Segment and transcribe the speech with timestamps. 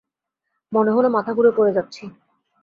[0.71, 2.03] মনে হল মাথা ঘুরে পড়ে যাচ্ছি।